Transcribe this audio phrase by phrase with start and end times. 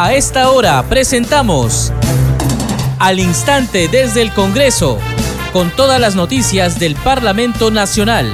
[0.00, 1.92] A esta hora presentamos
[3.00, 4.96] Al Instante desde el Congreso,
[5.52, 8.32] con todas las noticias del Parlamento Nacional.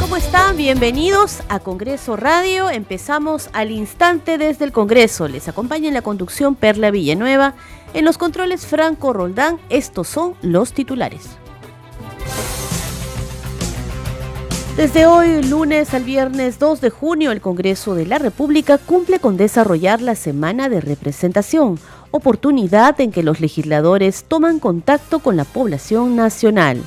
[0.00, 0.56] ¿Cómo están?
[0.56, 2.70] Bienvenidos a Congreso Radio.
[2.70, 5.28] Empezamos al instante desde el Congreso.
[5.28, 7.56] Les acompaña en la conducción Perla Villanueva.
[7.92, 9.60] En los controles Franco Roldán.
[9.68, 11.28] Estos son los titulares.
[14.78, 19.36] Desde hoy, lunes al viernes 2 de junio, el Congreso de la República cumple con
[19.36, 21.80] desarrollar la Semana de Representación,
[22.12, 26.80] oportunidad en que los legisladores toman contacto con la población nacional.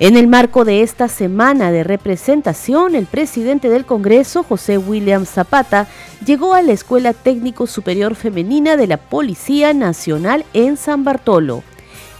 [0.00, 5.86] En el marco de esta semana de representación, el presidente del Congreso, José William Zapata,
[6.26, 11.62] llegó a la Escuela Técnico Superior Femenina de la Policía Nacional en San Bartolo.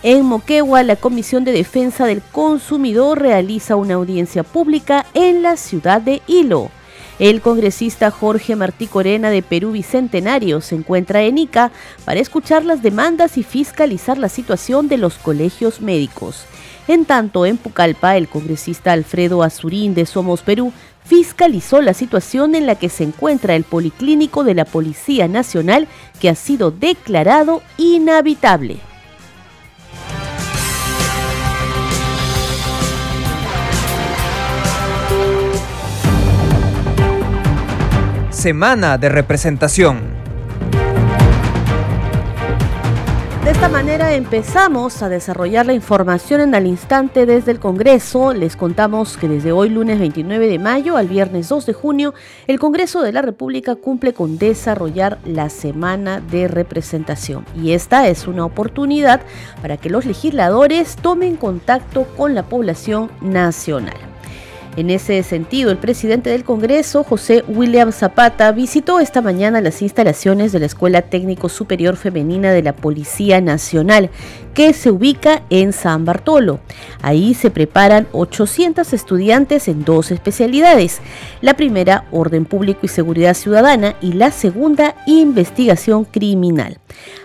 [0.02, 6.00] En Moquegua, la Comisión de Defensa del Consumidor realiza una audiencia pública en la ciudad
[6.00, 6.70] de Hilo.
[7.18, 11.70] El congresista Jorge Martí Corena de Perú Bicentenario se encuentra en Ica
[12.06, 16.46] para escuchar las demandas y fiscalizar la situación de los colegios médicos.
[16.88, 20.72] En tanto, en Pucallpa, el congresista Alfredo Azurín de Somos Perú
[21.04, 25.88] fiscalizó la situación en la que se encuentra el policlínico de la Policía Nacional
[26.22, 28.80] que ha sido declarado inhabitable.
[38.40, 40.00] Semana de representación.
[43.44, 48.32] De esta manera empezamos a desarrollar la información en al instante desde el Congreso.
[48.32, 52.14] Les contamos que desde hoy lunes 29 de mayo al viernes 2 de junio,
[52.46, 57.44] el Congreso de la República cumple con desarrollar la semana de representación.
[57.54, 59.20] Y esta es una oportunidad
[59.60, 64.09] para que los legisladores tomen contacto con la población nacional.
[64.80, 70.52] En ese sentido, el presidente del Congreso, José William Zapata, visitó esta mañana las instalaciones
[70.52, 74.08] de la Escuela Técnico Superior Femenina de la Policía Nacional,
[74.54, 76.60] que se ubica en San Bartolo.
[77.02, 81.00] Ahí se preparan 800 estudiantes en dos especialidades.
[81.42, 86.78] La primera, orden público y seguridad ciudadana, y la segunda, investigación criminal.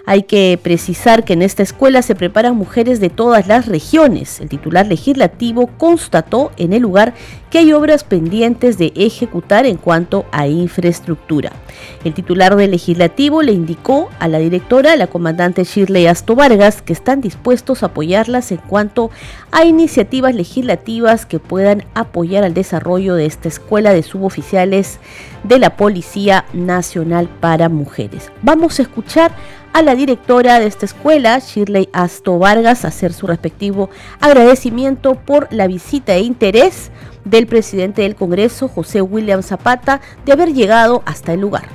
[0.05, 4.39] Hay que precisar que en esta escuela se preparan mujeres de todas las regiones.
[4.39, 7.13] El titular legislativo constató en el lugar
[7.49, 11.51] que hay obras pendientes de ejecutar en cuanto a infraestructura.
[12.03, 16.93] El titular del legislativo le indicó a la directora, la comandante Shirley Asto Vargas, que
[16.93, 19.11] están dispuestos a apoyarlas en cuanto
[19.51, 24.99] a iniciativas legislativas que puedan apoyar al desarrollo de esta escuela de suboficiales
[25.43, 28.31] de la Policía Nacional para Mujeres.
[28.41, 29.31] Vamos a escuchar
[29.73, 33.89] a la directora de esta escuela, Shirley Asto Vargas, hacer su respectivo
[34.21, 36.91] agradecimiento por la visita e interés
[37.25, 41.67] del presidente del Congreso, José William Zapata, de haber llegado hasta el lugar.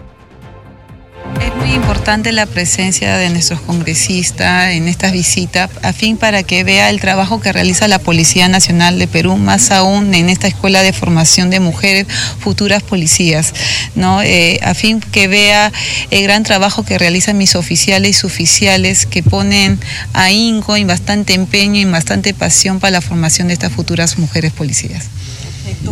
[1.41, 6.65] Es muy importante la presencia de nuestros congresistas en estas visitas, a fin para que
[6.65, 10.83] vea el trabajo que realiza la Policía Nacional de Perú, más aún en esta escuela
[10.83, 12.07] de formación de mujeres
[12.39, 13.55] futuras policías,
[13.95, 14.23] ¿no?
[14.23, 15.73] Eh, a fin que vea
[16.11, 19.79] el gran trabajo que realizan mis oficiales y suboficiales que ponen
[20.13, 25.07] ahínco y bastante empeño y bastante pasión para la formación de estas futuras mujeres policías.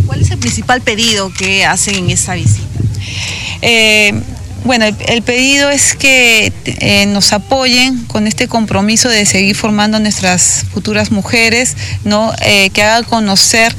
[0.06, 2.66] ¿Cuál es el principal pedido que hacen en esa visita?
[3.62, 4.12] Eh,
[4.64, 10.00] bueno, el, pedido es que eh, nos apoyen con este compromiso de seguir formando a
[10.00, 12.32] nuestras futuras mujeres, ¿no?
[12.42, 13.74] Eh, que haga conocer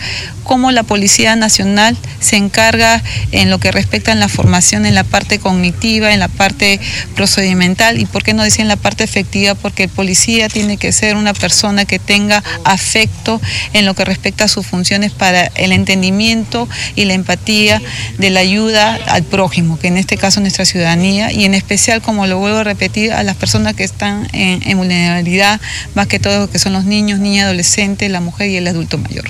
[0.50, 5.04] cómo la Policía Nacional se encarga en lo que respecta a la formación en la
[5.04, 6.80] parte cognitiva, en la parte
[7.14, 10.92] procedimental y por qué no decir en la parte efectiva, porque el policía tiene que
[10.92, 13.40] ser una persona que tenga afecto
[13.74, 17.80] en lo que respecta a sus funciones para el entendimiento y la empatía
[18.18, 22.26] de la ayuda al prójimo, que en este caso nuestra ciudadanía y en especial, como
[22.26, 25.62] lo vuelvo a repetir, a las personas que están en, vulnerabilidad,
[25.94, 29.26] más que todo que son los niños, niñas, adolescentes, la mujer y el adulto mayor.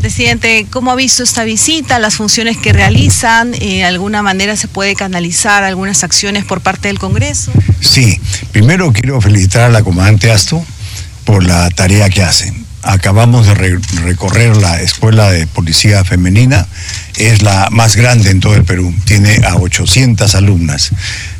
[0.00, 3.54] Presidente, ¿cómo ha visto esta visita, las funciones que realizan?
[3.54, 7.52] Eh, ¿De alguna manera se puede canalizar algunas acciones por parte del Congreso?
[7.80, 8.20] Sí,
[8.52, 10.64] primero quiero felicitar a la comandante Asto
[11.24, 12.52] por la tarea que hace.
[12.82, 16.68] Acabamos de re recorrer la Escuela de Policía Femenina,
[17.16, 20.92] es la más grande en todo el Perú, tiene a 800 alumnas,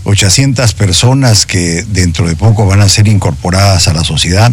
[0.03, 4.51] 800 personas que dentro de poco van a ser incorporadas a la sociedad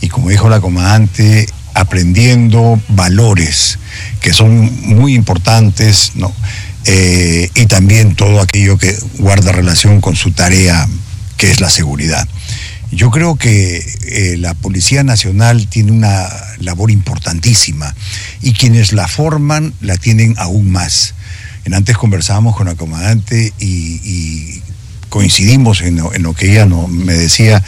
[0.00, 3.78] y como dijo la comandante, aprendiendo valores
[4.20, 6.32] que son muy importantes, ¿no?
[6.86, 10.88] Eh, y también todo aquello que guarda relación con su tarea,
[11.36, 12.26] que es la seguridad.
[12.92, 16.28] Yo creo que eh, la Policía Nacional tiene una
[16.60, 17.94] labor importantísima
[18.40, 21.14] y quienes la forman la tienen aún más.
[21.64, 24.62] En antes conversábamos con la comandante y,
[25.08, 27.62] coincidimos en lo, que ella no, me decía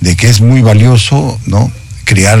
[0.00, 1.70] de que es muy valioso ¿no?
[2.04, 2.38] Crear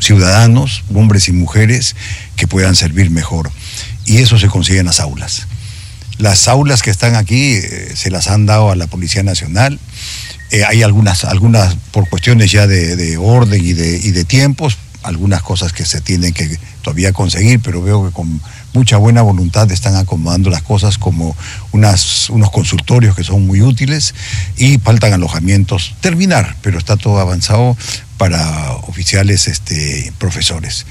[0.00, 1.96] ciudadanos, hombres y mujeres,
[2.36, 3.50] que puedan servir mejor.
[4.04, 5.46] Y eso se consigue en las aulas.
[6.18, 9.80] Las aulas que están aquí eh, se las han dado a la Policía Nacional.
[10.50, 15.42] Eh, hay algunas, algunas por cuestiones ya de, orden y de, y de tiempos, algunas
[15.42, 18.40] cosas que se tienen que todavía conseguir, pero veo que con
[18.74, 21.34] mucha buena voluntad están acomodando las cosas como
[21.72, 24.14] unas, unos consultorios que son muy útiles
[24.56, 25.94] y faltan alojamientos.
[26.00, 27.76] Terminar, pero está todo avanzado
[28.18, 30.86] para oficiales este, profesores.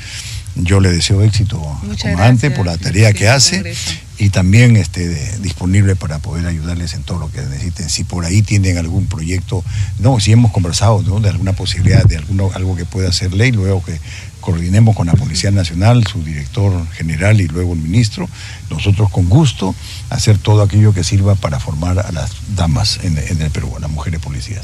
[0.56, 3.76] Yo le deseo éxito al comandante por la tarea que hace
[4.24, 7.90] y también este, disponible para poder ayudarles en todo lo que necesiten.
[7.90, 9.66] Si por ahí tienen algún proyecto,
[10.00, 13.84] no, si hemos conversado de alguna posibilidad de alguno, algo que pueda ser ley, luego
[13.84, 14.00] que
[14.40, 18.30] coordinemos con la Policía Nacional, su director general y luego el ministro,
[18.70, 19.76] nosotros con gusto
[20.10, 23.92] hacer todo aquello que sirva para formar a las damas en el Perú, a las
[23.92, 24.64] mujeres policías.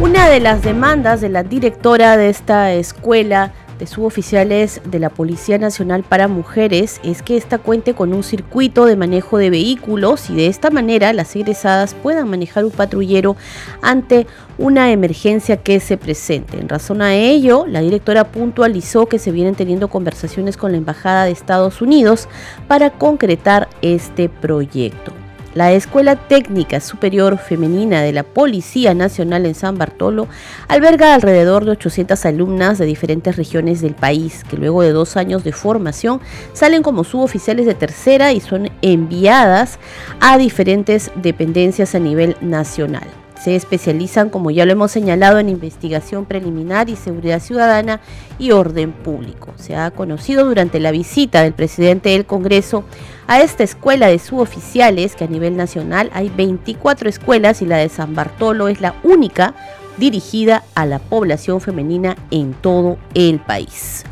[0.00, 5.58] Una de las demandas de la directora de esta escuela de suboficiales de la Policía
[5.58, 10.34] Nacional para Mujeres es que ésta cuente con un circuito de manejo de vehículos y
[10.34, 13.36] de esta manera las egresadas puedan manejar un patrullero
[13.82, 14.26] ante
[14.58, 16.58] una emergencia que se presente.
[16.58, 21.24] En razón a ello, la directora puntualizó que se vienen teniendo conversaciones con la Embajada
[21.24, 22.28] de Estados Unidos
[22.68, 25.23] para concretar este proyecto.
[25.54, 30.26] La Escuela Técnica Superior Femenina de la Policía Nacional en San Bartolo
[30.66, 35.44] alberga alrededor de 800 alumnas de diferentes regiones del país, que luego de dos años
[35.44, 36.20] de formación
[36.54, 39.78] salen como suboficiales de tercera y son enviadas
[40.18, 43.23] a diferentes dependencias a nivel nacional.
[43.42, 48.00] Se especializan, como ya lo hemos señalado, en investigación preliminar y seguridad ciudadana
[48.38, 49.52] y orden público.
[49.56, 52.84] Se ha conocido durante la visita del presidente del Congreso
[53.26, 57.88] a esta escuela de suboficiales, que a nivel nacional hay 24 escuelas y la de
[57.88, 59.54] San Bartolo es la única
[59.96, 64.04] dirigida a la población femenina en todo el país.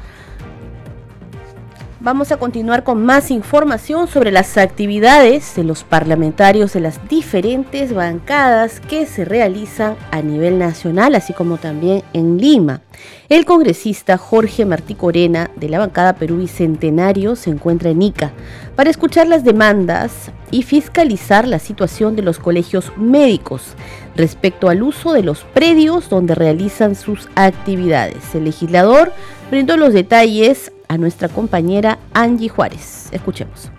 [2.05, 7.95] Vamos a continuar con más información sobre las actividades de los parlamentarios de las diferentes
[7.95, 12.81] bancadas que se realizan a nivel nacional, así como también en Lima.
[13.29, 18.33] El congresista Jorge Martí Corena de la bancada Perú Bicentenario se encuentra en Ica
[18.75, 23.75] para escuchar las demandas y fiscalizar la situación de los colegios médicos
[24.17, 28.35] respecto al uso de los predios donde realizan sus actividades.
[28.35, 29.13] El legislador
[29.53, 33.07] brindó los detalles a nuestra compañera Angie Juárez.
[33.13, 33.71] Escuchemos.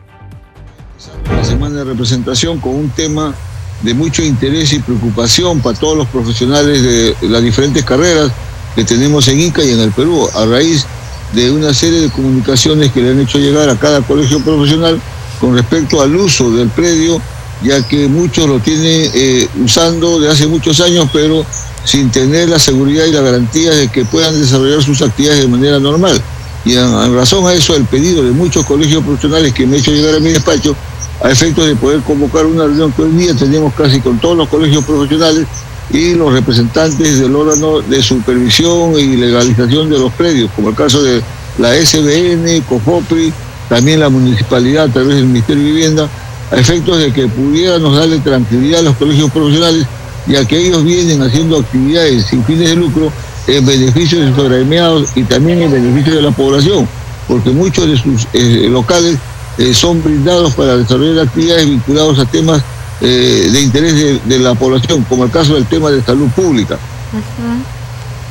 [1.30, 3.36] La semana de representación con un tema
[3.84, 8.32] de mucho interés y preocupación para todos los profesionales de las diferentes carreras
[8.74, 10.88] que tenemos en Ica y en el Perú, a raíz
[11.34, 15.00] de una serie de comunicaciones que le han hecho llegar a cada colegio profesional
[15.40, 17.22] con respecto al uso del predio,
[17.62, 21.46] ya que muchos lo tienen eh, usando de hace muchos años, pero
[21.84, 25.80] sin tener la seguridad y la garantía de que puedan desarrollar sus actividades de manera
[25.80, 26.20] normal.
[26.66, 29.92] Y en, razón a eso, el pedido de muchos colegios profesionales que me he hecho
[29.92, 30.76] llegar a mi despacho,
[31.22, 34.48] a efectos de poder convocar una reunión que hoy día tenemos casi con todos los
[34.48, 35.46] colegios profesionales
[35.92, 41.04] y los representantes del órgano de supervisión y legalización de los predios, como el caso
[41.04, 41.22] de
[41.58, 43.34] la SBN, COFOPRI,
[43.70, 46.10] también la municipalidad a través del Ministerio de Vivienda,
[46.52, 49.86] a efectos de que pudiéramos darle tranquilidad a los colegios profesionales,
[50.28, 53.12] ya que ellos vienen haciendo actividades sin fines de lucro
[53.48, 56.88] en beneficio de sus agremiados y también en beneficio de la población,
[57.28, 59.18] porque muchos de sus eh, locales
[59.58, 62.64] eh, son brindados para desarrollar actividades vinculadas a temas
[63.02, 66.78] eh, de interés de, la población, como el caso del tema de salud pública.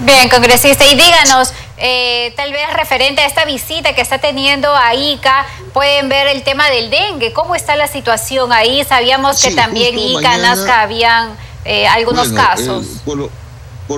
[0.00, 1.52] Bien, congresista, y díganos,
[2.36, 6.68] tal vez referente a esta visita que está teniendo a ICA, pueden ver el tema
[6.70, 8.82] del dengue, ¿cómo está la situación ahí?
[8.88, 11.36] Sabíamos que también ICA, Nazca habían
[11.92, 12.86] algunos casos.
[13.04, 13.30] Por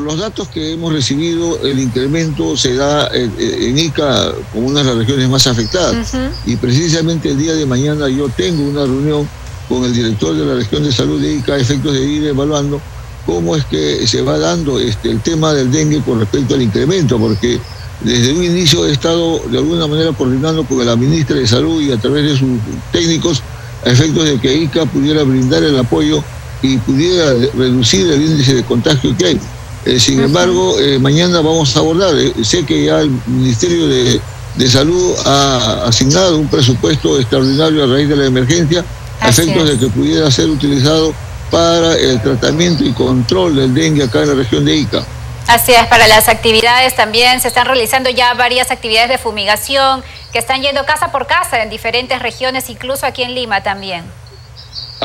[0.02, 4.96] los datos que hemos recibido, el incremento se da en, ICA como una de las
[4.98, 6.12] regiones más afectadas.
[6.46, 9.28] Y precisamente el día de mañana yo tengo una reunión
[9.68, 12.80] con el director de la región de salud de ICA a efectos de ir evaluando
[13.26, 17.18] cómo es que se va dando este, el tema del dengue con respecto al incremento,
[17.18, 17.58] porque
[18.00, 21.92] desde un inicio he estado de alguna manera coordinando con la ministra de Salud y
[21.92, 22.58] a través de sus
[22.92, 23.42] técnicos
[23.84, 26.22] a efectos de que ICA pudiera brindar el apoyo
[26.62, 29.40] y pudiera reducir el índice de contagio que hay.
[29.86, 32.14] Eh, sin embargo, eh, mañana vamos a abordar.
[32.14, 34.20] Eh, sé que ya el Ministerio de,
[34.68, 38.84] Salud ha asignado un presupuesto extraordinario a raíz de la emergencia,
[39.20, 41.12] a efectos de que pudiera ser utilizado
[41.50, 45.04] para el tratamiento y control del dengue acá en la región de Ica.
[45.48, 50.38] Así es, para las actividades también se están realizando ya varias actividades de fumigación que
[50.38, 54.04] están yendo casa por casa en diferentes regiones, incluso aquí en Lima también.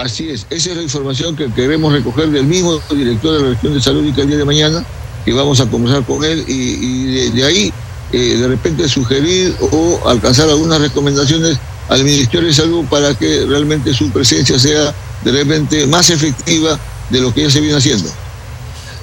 [0.03, 3.73] Así es, esa es la información que queremos recoger del mismo director de la región
[3.73, 4.85] de salud Ica el día de mañana,
[5.25, 7.73] que vamos a conversar con él y, de, ahí
[8.13, 11.57] eh, de repente sugerir o alcanzar algunas recomendaciones
[11.89, 16.79] al Ministerio de Salud para que realmente su presencia sea de repente más efectiva
[17.09, 18.09] de lo que ya se viene haciendo.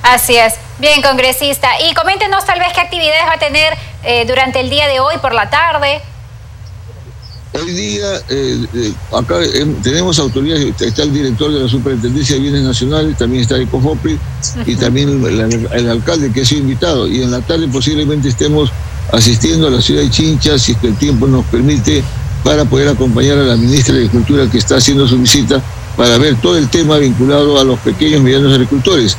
[0.03, 0.55] Así es.
[0.79, 1.69] Bien, congresista.
[1.89, 5.17] Y coméntenos tal vez qué actividades va a tener eh, durante el día de hoy,
[5.19, 6.01] por la tarde.
[7.53, 9.37] Hoy día, eh, eh, acá
[9.83, 14.19] tenemos autoridades, está el director de la Superintendencia de Bienes Nacionales, también está el COFOPRI
[14.67, 17.09] y también el, alcalde que ha sido invitado.
[17.09, 18.71] Y en la tarde posiblemente estemos
[19.13, 22.03] asistiendo a la ciudad de Chincha, si es que el tiempo nos permite,
[22.45, 25.63] para poder acompañar a la ministra de Agricultura que está haciendo su visita
[25.97, 29.17] para ver todo el tema vinculado a los pequeños y medianos agricultores.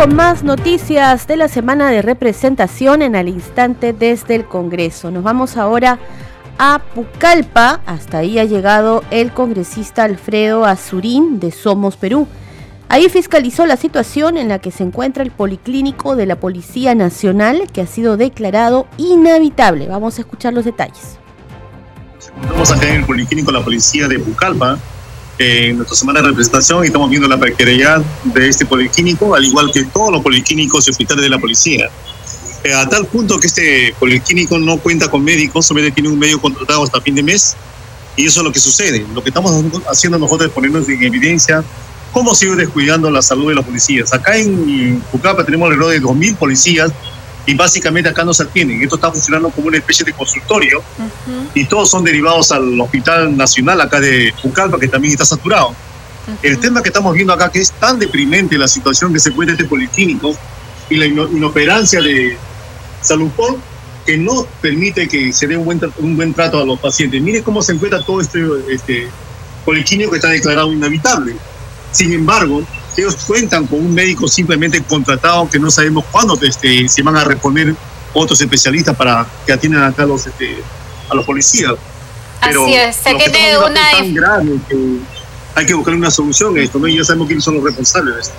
[0.00, 5.10] Con más noticias de la semana de representación en al instante desde el Congreso.
[5.10, 5.98] Nos vamos ahora
[6.58, 7.82] a Pucallpa.
[7.84, 12.26] Hasta ahí ha llegado el congresista Alfredo Azurín de Somos Perú.
[12.88, 17.70] Ahí fiscalizó la situación en la que se encuentra el policlínico de la Policía Nacional
[17.70, 19.86] que ha sido declarado inhabitable.
[19.86, 21.18] Vamos a escuchar los detalles.
[22.18, 24.78] Estamos acá en el Policlínico de la Policía de Pucallpa,
[25.40, 29.70] en nuestra semana de representación, y estamos viendo la precariedad de este policlínico, al igual
[29.72, 31.88] que todos los policlínicos y hospitales de la policía.
[32.62, 36.38] Eh, a tal punto que este policlínico no cuenta con médicos, solamente tiene un medio
[36.38, 37.56] contratado hasta fin de mes,
[38.16, 39.06] y eso es lo que sucede.
[39.14, 41.64] Lo que estamos haciendo nosotros es ponernos en evidencia
[42.12, 44.12] cómo sigue descuidando la salud de los policías.
[44.12, 46.92] Acá en Pucallpa tenemos alrededor de 2.000 policías
[47.46, 48.82] y básicamente acá no se atienden.
[48.82, 50.82] Esto está funcionando como una especie de consultorio
[51.54, 55.74] y todos son derivados al Hospital Nacional acá de Pucallpa, que también está saturado.
[56.42, 59.54] El tema que estamos viendo acá, que es tan deprimente la situación que se encuentra
[59.54, 60.36] este policlínico
[60.88, 62.36] y la inoperancia de
[63.02, 63.30] Salud
[64.04, 67.20] que no permite que se dé un buen, un buen trato a los pacientes.
[67.20, 69.08] Mire cómo se encuentra todo este, este
[69.64, 71.36] policlínico que está declarado inhabitable.
[71.92, 72.62] Sin embargo,
[72.96, 77.24] ellos cuentan con un médico simplemente contratado que no sabemos cuándo este, se van a
[77.24, 77.74] reponer
[78.12, 80.62] otros especialistas para que atiendan acá a los, este,
[81.08, 81.72] a los policías.
[82.42, 83.90] Pero Así es, se tiene una...
[83.90, 84.76] tan grave que
[85.54, 86.88] hay que buscar una solución a esto, ¿no?
[86.88, 88.34] Y ya sabemos quiénes son los responsables de esto.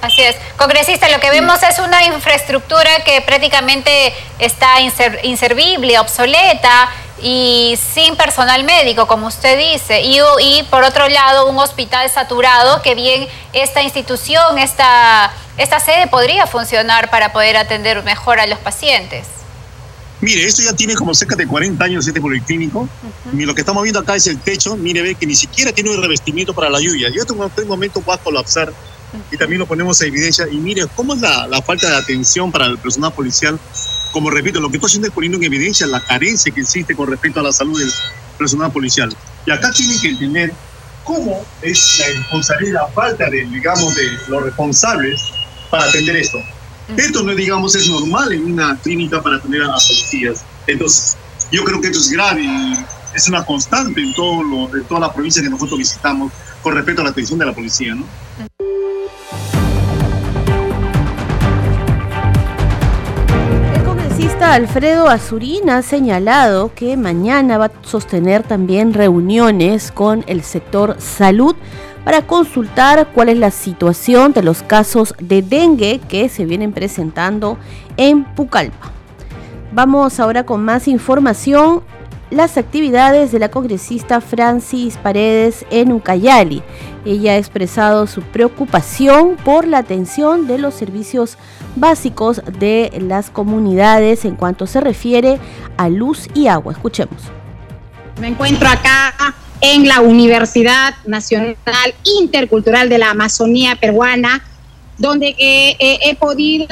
[0.00, 0.36] Así es.
[0.56, 3.90] Congresista, lo que vemos es una infraestructura que prácticamente
[4.38, 4.80] está
[5.22, 6.88] inservible, obsoleta
[7.22, 10.02] y sin personal médico, como usted dice.
[10.02, 16.06] Y, y, por otro lado, un hospital saturado, que bien esta institución, esta, esta sede
[16.06, 19.26] podría funcionar para poder atender mejor a los pacientes.
[20.20, 22.88] Mire, esto ya tiene como cerca de 40 años este policlínico.
[23.32, 24.76] y Lo que estamos viendo acá es el techo.
[24.76, 27.08] Mire, ve que ni siquiera tiene un revestimiento para la lluvia.
[27.08, 28.72] Yo en este momento va a colapsar
[29.30, 30.46] y también lo ponemos a evidencia.
[30.50, 33.58] Y mire, ¿cómo es la, la, falta de atención para el personal policial?
[34.12, 37.08] Como repito, lo que estoy haciendo es poniendo en evidencia la carencia que existe con
[37.08, 37.90] respecto a la salud del
[38.38, 39.14] personal policial.
[39.46, 40.52] Y acá tienen que entender
[41.04, 45.20] cómo es la responsabilidad, la falta de, digamos, de los responsables
[45.70, 46.38] para atender esto.
[46.96, 50.42] Esto no, digamos, es normal en una clínica para atender a las policías.
[50.66, 51.16] Entonces,
[51.52, 52.78] yo creo que esto es grave y
[53.14, 57.02] es una constante en, todo lo, en toda la provincia que nosotros visitamos con respecto
[57.02, 58.04] a la atención de la policía, ¿no?
[64.40, 71.54] Alfredo Azurín ha señalado que mañana va a sostener también reuniones con el sector salud
[72.04, 77.58] para consultar cuál es la situación de los casos de dengue que se vienen presentando
[77.96, 78.92] en Pucallpa.
[79.72, 81.82] Vamos ahora con más información
[82.30, 86.62] las actividades de la congresista Francis Paredes en Ucayali.
[87.04, 91.38] Ella ha expresado su preocupación por la atención de los servicios
[91.76, 95.38] básicos de las comunidades en cuanto se refiere
[95.76, 96.72] a luz y agua.
[96.72, 97.22] Escuchemos.
[98.20, 99.14] Me encuentro acá
[99.60, 101.56] en la Universidad Nacional
[102.20, 104.44] Intercultural de la Amazonía Peruana,
[104.98, 106.66] donde eh, he podido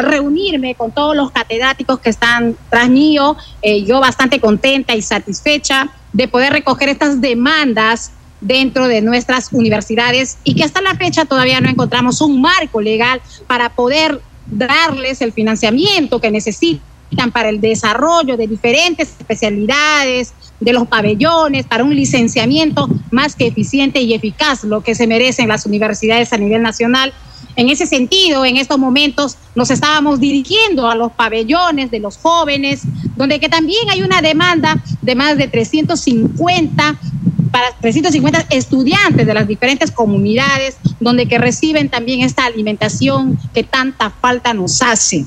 [0.00, 5.90] reunirme con todos los catedráticos que están tras mío, eh, yo bastante contenta y satisfecha
[6.12, 11.60] de poder recoger estas demandas dentro de nuestras universidades y que hasta la fecha todavía
[11.60, 18.36] no encontramos un marco legal para poder darles el financiamiento que necesitan para el desarrollo
[18.36, 24.80] de diferentes especialidades, de los pabellones, para un licenciamiento más que eficiente y eficaz, lo
[24.80, 27.12] que se merecen las universidades a nivel nacional
[27.56, 32.82] en ese sentido, en estos momentos nos estábamos dirigiendo a los pabellones de los jóvenes,
[33.16, 36.98] donde que también hay una demanda de más de 350
[37.50, 44.10] para 350 estudiantes de las diferentes comunidades donde que reciben también esta alimentación que tanta
[44.10, 45.26] falta nos hace.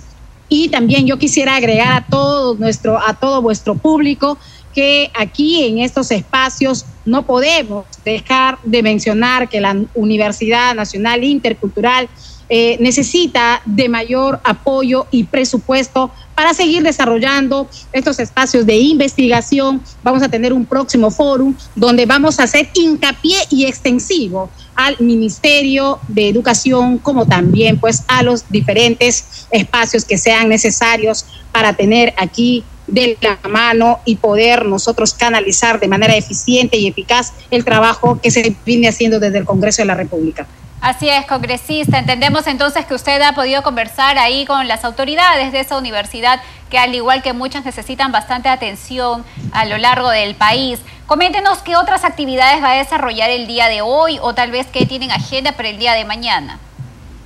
[0.50, 4.38] Y también yo quisiera agregar a todo nuestro a todo vuestro público
[4.74, 12.10] que aquí en estos espacios no podemos dejar de mencionar que la Universidad Nacional Intercultural
[12.48, 19.82] eh, necesita de mayor apoyo y presupuesto para seguir desarrollando estos espacios de investigación.
[20.04, 26.00] Vamos a tener un próximo foro donde vamos a hacer hincapié y extensivo al Ministerio
[26.08, 32.64] de Educación como también pues a los diferentes espacios que sean necesarios para tener aquí
[32.88, 38.32] de la mano y poder nosotros canalizar de manera eficiente y eficaz el trabajo que
[38.32, 40.48] se viene haciendo desde el Congreso de la República.
[40.82, 41.98] Así es, congresista.
[41.98, 46.78] Entendemos entonces que usted ha podido conversar ahí con las autoridades de esa universidad que
[46.78, 50.80] al igual que muchas necesitan bastante atención a lo largo del país.
[51.08, 54.86] Coméntenos qué otras actividades va a desarrollar el día de hoy o tal vez qué
[54.86, 56.60] tienen agenda para el día de mañana.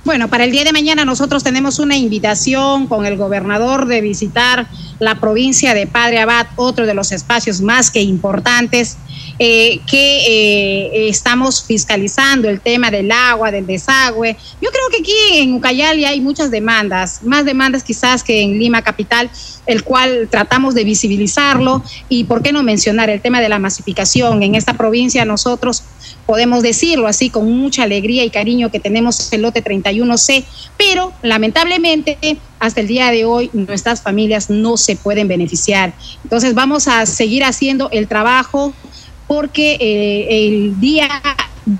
[0.02, 4.66] Bueno, para el día de mañana nosotros tenemos una invitación con el gobernador de visitar
[4.98, 8.96] la provincia de Padre Abad, otro de los espacios más que importantes
[9.42, 14.36] eh, que eh, estamos fiscalizando el tema del agua, del desagüe.
[14.60, 18.82] Yo creo que aquí en Ucayali hay muchas demandas, más demandas quizás que en Lima
[18.82, 19.30] Capital,
[19.64, 24.42] el cual tratamos de visibilizarlo y por qué no mencionar el tema de la masificación.
[24.42, 25.84] En esta provincia nosotros
[26.26, 30.44] podemos decirlo así con mucha alegría y cariño que tenemos el lote 31C,
[30.76, 32.18] pero lamentablemente
[32.58, 35.94] hasta el día de hoy nuestras familias no se pueden beneficiar.
[36.24, 38.74] Entonces vamos a seguir haciendo el trabajo
[39.30, 41.08] porque eh, el día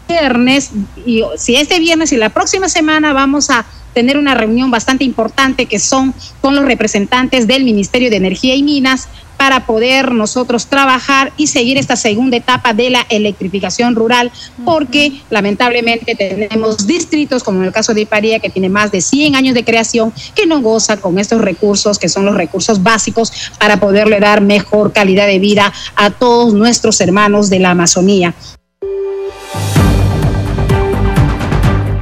[0.06, 0.70] viernes,
[1.04, 5.66] y si este viernes y la próxima semana vamos a tener una reunión bastante importante
[5.66, 9.08] que son con los representantes del Ministerio de Energía y Minas
[9.40, 14.30] para poder nosotros trabajar y seguir esta segunda etapa de la electrificación rural,
[14.66, 19.36] porque lamentablemente tenemos distritos, como en el caso de Iparía, que tiene más de 100
[19.36, 23.78] años de creación, que no goza con estos recursos, que son los recursos básicos para
[23.78, 28.34] poderle dar mejor calidad de vida a todos nuestros hermanos de la Amazonía.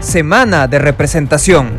[0.00, 1.77] Semana de representación.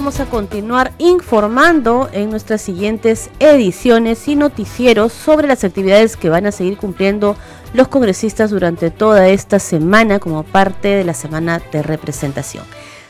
[0.00, 6.46] Vamos a continuar informando en nuestras siguientes ediciones y noticieros sobre las actividades que van
[6.46, 7.36] a seguir cumpliendo
[7.74, 12.64] los congresistas durante toda esta semana como parte de la semana de representación.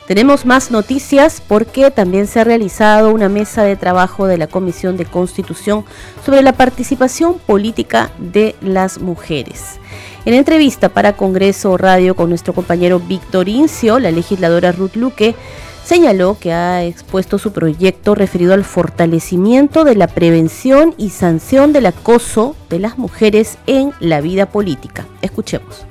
[0.09, 4.96] Tenemos más noticias porque también se ha realizado una mesa de trabajo de la Comisión
[4.96, 5.85] de Constitución
[6.26, 9.79] sobre la participación política de las mujeres.
[10.24, 15.37] En entrevista para Congreso Radio con nuestro compañero Víctor Incio, la legisladora Ruth Luque,
[15.84, 21.86] señaló que ha expuesto su proyecto referido al fortalecimiento de la prevención y sanción del
[21.86, 25.06] acoso de las mujeres en la vida política.
[25.22, 25.84] Escuchemos.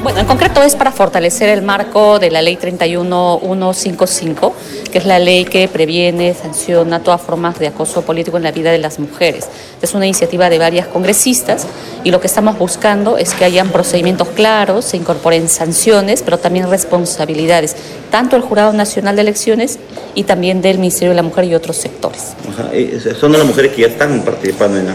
[0.00, 4.54] Bueno, en concreto es para fortalecer el marco de la ley 31155,
[4.92, 8.70] que es la ley que previene, sanciona todas formas de acoso político en la vida
[8.70, 9.48] de las mujeres.
[9.82, 11.66] Es una iniciativa de varias congresistas
[12.04, 16.70] y lo que estamos buscando es que hayan procedimientos claros, se incorporen sanciones, pero también
[16.70, 17.74] responsabilidades,
[18.10, 19.78] tanto del Jurado Nacional de Elecciones
[20.14, 22.34] y también del Ministerio de la Mujer y otros sectores.
[22.72, 24.94] Eh, son las mujeres que ya están participando en la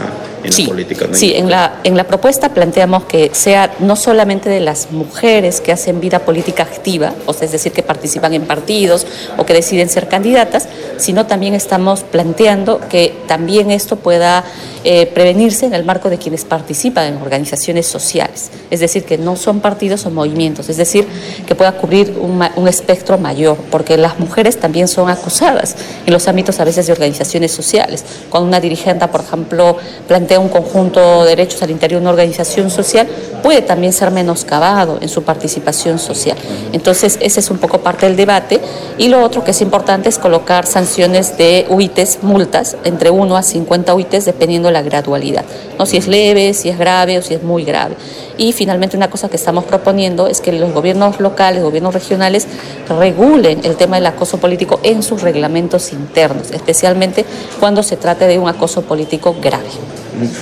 [0.52, 0.69] sí,
[1.13, 5.71] Sí, en la, en la propuesta planteamos que sea no solamente de las mujeres que
[5.71, 9.06] hacen vida política activa, o sea, es decir, que participan en partidos
[9.38, 14.43] o que deciden ser candidatas, sino también estamos planteando que también esto pueda
[14.84, 19.36] eh, prevenirse en el marco de quienes participan en organizaciones sociales, es decir, que no
[19.36, 21.08] son partidos o movimientos, es decir,
[21.47, 26.27] que pueda cubrir un, un espectro mayor, porque las mujeres también son acusadas en los
[26.27, 28.03] ámbitos a veces de organizaciones sociales.
[28.29, 32.69] Cuando una dirigente, por ejemplo, plantea un conjunto de derechos al interior de una organización
[32.69, 33.07] social,
[33.41, 36.37] puede también ser menoscabado en su participación social.
[36.71, 38.59] Entonces, ese es un poco parte del debate.
[38.97, 43.43] Y lo otro que es importante es colocar sanciones de UITES, multas, entre 1 a
[43.43, 45.43] 50 UITES, dependiendo de la gradualidad.
[45.77, 45.85] ¿no?
[45.85, 47.95] Si es leve, si es grave o si es muy grave.
[48.38, 52.48] Y finalmente una cosa que estamos proponiendo es que los gobiernos locales, gobiernos regionales,
[52.89, 57.26] regulen el tema del acoso político en sus reglamentos internos, especialmente
[57.60, 59.69] cuando se trate de un acoso político grave.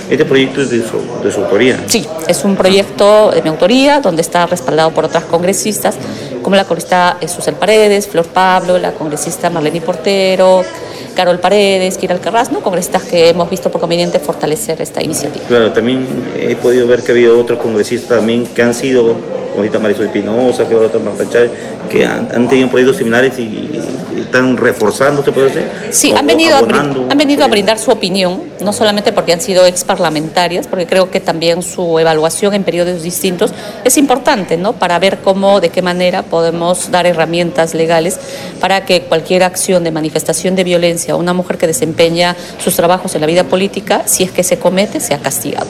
[0.10, 1.80] ¿Este proyecto es de su, autoría?
[1.88, 5.96] Sí, es un proyecto de mi autoría, donde está respaldado por otras congresistas,
[6.42, 10.64] como la congresista Susel Paredes, Flor Pablo, la congresista Marlene Portero,
[11.16, 12.62] Carol Paredes, Kira Alcarraz, ¿no?
[12.62, 15.46] congresistas que hemos visto por conveniente fortalecer esta iniciativa.
[15.48, 19.58] Claro, también he podido ver que ha habido otros congresistas también que han sido, como
[19.58, 20.76] ahorita Marisol Espinosa, que
[21.90, 23.70] que han, tenido proyectos similares y,
[24.24, 25.70] están reforzando, ¿te puede decir?
[25.92, 29.66] Sí, han venido, a, han venido a brindar su opinión, no solamente porque han sido
[29.66, 33.52] ex parlamentarias, porque creo que también su evaluación en periodos distintos
[33.84, 34.74] es importante, ¿no?
[34.74, 38.20] Para ver cómo, de qué manera podemos dar herramientas legales
[38.60, 43.14] para que cualquier acción de manifestación de violencia a una mujer que desempeña sus trabajos
[43.16, 45.68] en la vida política, si es que se comete, sea castigado.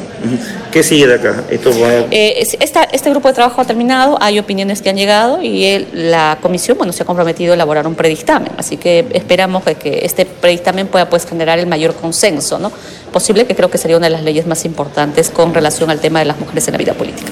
[0.72, 1.44] ¿Qué sigue de acá?
[1.50, 1.72] Esto
[2.12, 2.48] eh,
[2.92, 6.94] este grupo de trabajo ha terminado, hay opiniones que han llegado y la comisión bueno,
[6.94, 11.26] se ha comprometido a elaborar un predictamen, así que esperamos que este predictamen pueda pues,
[11.26, 12.72] generar el mayor consenso ¿no?
[13.12, 16.20] posible, que creo que sería una de las leyes más importantes con relación al tema
[16.20, 17.32] de las mujeres en la vida política.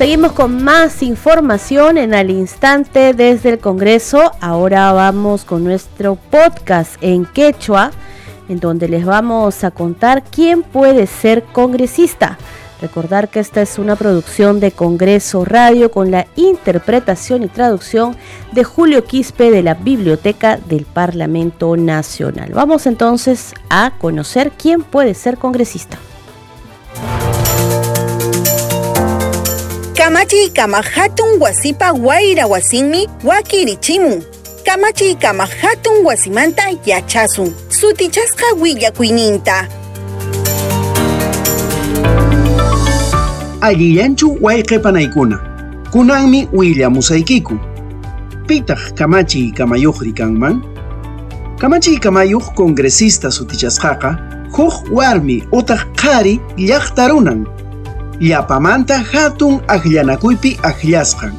[0.00, 4.32] Seguimos con más información en al instante desde el Congreso.
[4.40, 7.90] Ahora vamos con nuestro podcast en quechua,
[8.48, 12.38] en donde les vamos a contar quién puede ser congresista.
[12.80, 18.16] Recordar que esta es una producción de Congreso Radio con la interpretación y traducción
[18.52, 22.52] de Julio Quispe de la Biblioteca del Parlamento Nacional.
[22.54, 25.98] Vamos entonces a conocer quién puede ser congresista.
[29.94, 34.24] Kamachi kama hatun wasipa waira wasinmi wakirichimun.
[34.64, 37.54] Kamachi kama hatun wasimanta yachasun.
[37.68, 39.79] Sutichasqa willakuyninta.
[43.62, 45.38] Alliyanchu wayqipanaykuna.
[45.92, 47.58] Kunanmi willamusaykiku.
[48.46, 50.62] Pitaq kamachi kamayuqri kanman?
[51.58, 54.16] Kamachi kamayuq congresista sutichasqaqa
[54.56, 57.44] huk warmi utaq qari llaqtarunan
[58.20, 61.36] llapamanta hatun akllanakuypi akllasqan.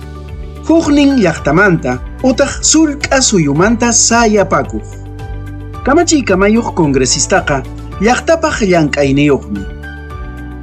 [0.70, 4.86] Huknin llaqtamanta utaq sulk'a suyumanta sayapakuq.
[5.86, 7.64] Kamachiy kamayuq congresista
[8.02, 9.81] llaqtapaq llank'ayniyuqmi.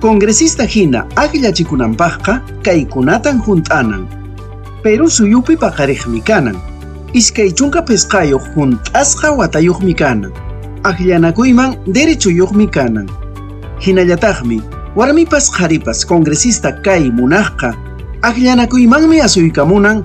[0.00, 4.06] Congresista hina akllachikunanpaqqa kaykunatan hunt'anan.
[4.82, 6.56] Peru suyupi paqariqmi kanan.
[7.14, 10.32] Iskay chunka pesqayuq hunt'asqa watayuqmi kanan.
[10.84, 13.08] Akllanakuyman derechuyuqmi kanan.
[13.86, 14.62] Hinallataqmi
[14.96, 17.74] Warmipas qharipas congresista kay munaqqa
[18.22, 20.04] aqllanakuymanmi asuykamunan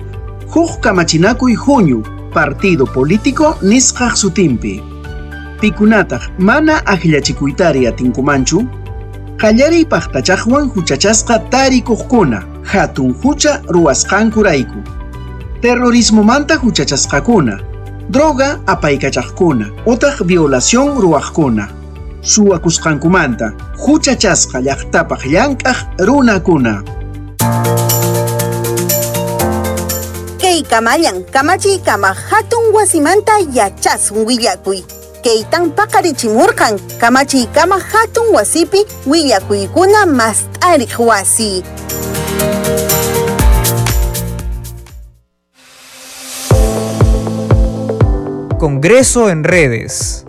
[0.54, 2.02] huk kamachinakuy huñu
[2.34, 4.82] partido político nisqaq sutinpi.
[5.60, 8.66] Pikunataq mana aqllachikuytari atinkumanchu
[9.40, 12.38] qallariy paqtachaqwan huchachasqa tarikuqkuna
[12.72, 14.80] hatun hucha ruwasqankurayku.
[15.62, 17.54] Terrorismomanta huchachasqakuna,
[18.10, 21.68] droga apaykachaqkuna, utaq violación ruwaqkuna.
[22.22, 23.52] Suwakusqankumanta
[23.84, 26.74] huchachasqa llaqtapaq llank'aq runakuna.
[30.40, 34.80] Kay kamallan kamachiykama hatun wasimanta yachasun willakuy
[35.24, 41.64] kaytan paqarichimurqan kamachiykama hatun wasipi willakuykuna mast'ariq wasi
[48.64, 50.24] Congreso en redes.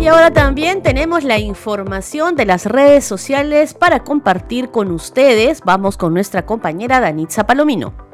[0.00, 5.60] Y ahora también tenemos la información de las redes sociales para compartir con ustedes.
[5.64, 8.09] Vamos con nuestra compañera Danitza Palomino.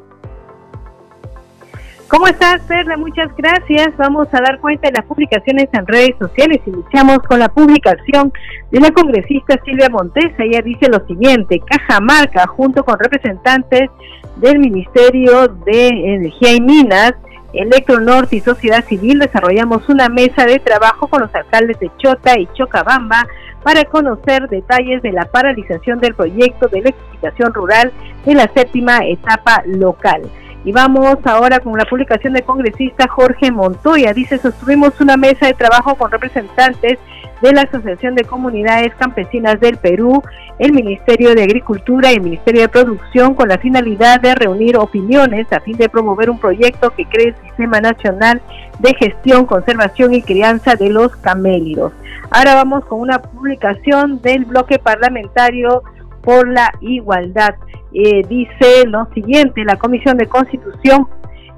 [2.09, 2.95] ¿Cómo estás, Perla?
[2.95, 3.89] Muchas gracias.
[3.97, 6.61] Vamos a dar cuenta de las publicaciones en redes sociales.
[6.65, 8.31] Iniciamos con la publicación
[8.71, 10.43] de la congresista Silvia Montesa.
[10.43, 13.89] Ella dice lo siguiente, Cajamarca, junto con representantes
[14.37, 17.13] del Ministerio de Energía y Minas,
[17.51, 22.47] Electronorte y Sociedad Civil desarrollamos una mesa de trabajo con los alcaldes de Chota y
[22.53, 23.27] Chocabamba
[23.63, 27.91] para conocer detalles de la paralización del proyecto de electrificación rural
[28.25, 30.21] en la séptima etapa local.
[30.67, 34.11] Y vamos ahora con la publicación del congresista Jorge Montoya.
[34.11, 36.99] Dice, sostuvimos una mesa de trabajo con representantes
[37.41, 40.21] de la Asociación de Comunidades Campesinas del Perú,
[40.59, 45.47] el Ministerio de Agricultura y el Ministerio de Producción con la finalidad de reunir opiniones
[45.53, 48.41] a fin de promover un proyecto que cree el Sistema Nacional
[48.79, 51.93] de Gestión, Conservación y Crianza de los Camélidos.
[52.29, 55.81] Ahora vamos con una publicación del bloque parlamentario
[56.23, 57.55] por la igualdad.
[57.99, 61.07] Eh, dice lo siguiente, la Comisión de Constitución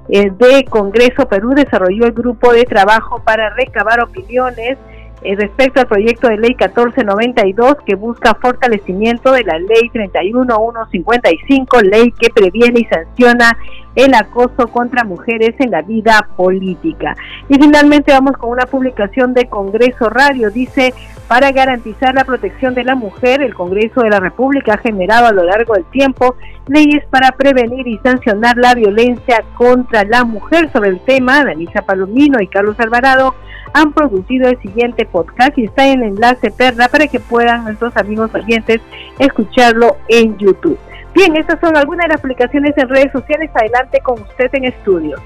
[0.08, 4.78] eh, de Congreso Perú desarrolló el grupo de trabajo para recabar opiniones
[5.22, 12.10] eh, respecto al proyecto de ley 1492 que busca fortalecimiento de la ley 31155, ley
[12.12, 13.58] que previene y sanciona
[13.94, 17.16] el acoso contra mujeres en la vida política.
[17.48, 20.50] Y finalmente vamos con una publicación de Congreso Radio.
[20.50, 20.94] Dice,
[21.28, 25.32] para garantizar la protección de la mujer, el Congreso de la República ha generado a
[25.32, 30.70] lo largo del tiempo leyes para prevenir y sancionar la violencia contra la mujer.
[30.72, 33.34] Sobre el tema, Danisa Palomino y Carlos Alvarado
[33.72, 37.96] han producido el siguiente podcast y está en el enlace perla para que puedan nuestros
[37.96, 38.80] amigos oyentes
[39.18, 40.78] escucharlo en YouTube.
[41.14, 43.50] Bien, estas son algunas de las publicaciones en redes sociales.
[43.54, 45.16] Adelante con usted en estudio.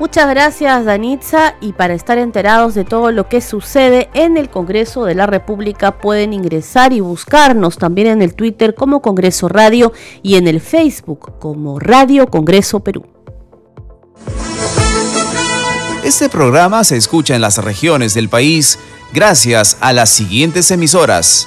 [0.00, 5.04] Muchas gracias Danitza y para estar enterados de todo lo que sucede en el Congreso
[5.04, 10.36] de la República pueden ingresar y buscarnos también en el Twitter como Congreso Radio y
[10.36, 13.04] en el Facebook como Radio Congreso Perú.
[16.02, 18.78] Este programa se escucha en las regiones del país
[19.12, 21.46] gracias a las siguientes emisoras.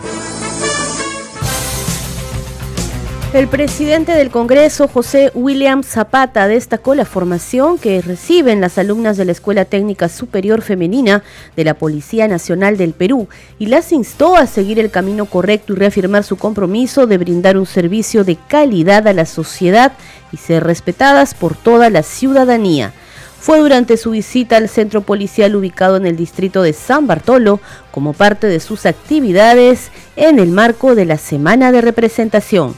[3.33, 9.23] El presidente del Congreso, José William Zapata, destacó la formación que reciben las alumnas de
[9.23, 11.23] la Escuela Técnica Superior Femenina
[11.55, 15.77] de la Policía Nacional del Perú y las instó a seguir el camino correcto y
[15.77, 19.93] reafirmar su compromiso de brindar un servicio de calidad a la sociedad
[20.33, 22.91] y ser respetadas por toda la ciudadanía.
[23.39, 28.11] Fue durante su visita al centro policial ubicado en el distrito de San Bartolo como
[28.11, 32.75] parte de sus actividades en el marco de la Semana de Representación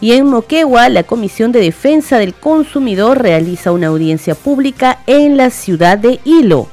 [0.00, 5.50] y en Moquegua la Comisión de Defensa del Consumidor realiza una audiencia pública en la
[5.50, 6.68] ciudad de Hilo.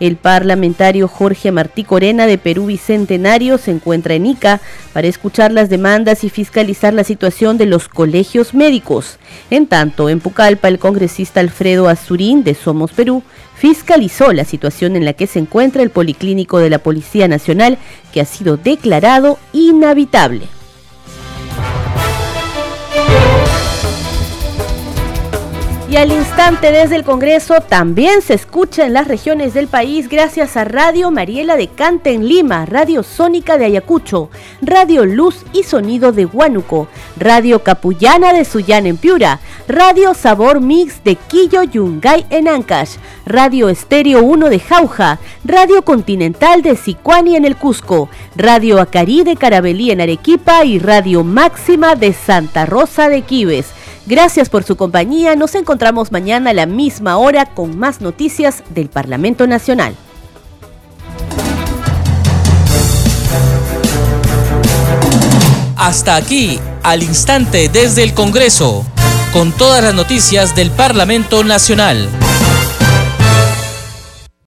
[0.00, 4.60] El parlamentario Jorge Martí Corena de Perú Bicentenario se encuentra en Ica
[4.92, 9.20] para escuchar las demandas y fiscalizar la situación de los colegios médicos.
[9.48, 13.22] En tanto, en Pucallpa, el congresista Alfredo Azurín de Somos Perú
[13.54, 17.78] fiscalizó la situación en la que se encuentra el Policlínico de la Policía Nacional,
[18.12, 20.48] que ha sido declarado inhabitable.
[25.92, 30.56] Y al instante desde el Congreso también se escucha en las regiones del país gracias
[30.56, 34.30] a Radio Mariela de Cante en Lima, Radio Sónica de Ayacucho,
[34.62, 41.04] Radio Luz y Sonido de Huánuco, Radio Capullana de Suyán en Piura, Radio Sabor Mix
[41.04, 47.44] de Quillo Yungay en Ancash, Radio Estéreo 1 de Jauja, Radio Continental de Sicuani en
[47.44, 53.20] el Cusco, Radio Acarí de Carabelí en Arequipa y Radio Máxima de Santa Rosa de
[53.20, 53.74] Quibes.
[54.06, 55.36] Gracias por su compañía.
[55.36, 59.94] Nos encontramos mañana a la misma hora con más noticias del Parlamento Nacional.
[65.76, 68.84] Hasta aquí, al instante desde el Congreso,
[69.32, 72.08] con todas las noticias del Parlamento Nacional.